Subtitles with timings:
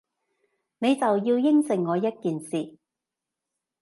[0.79, 2.75] 你就要應承我一件事